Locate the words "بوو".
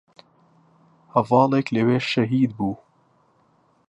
2.57-2.75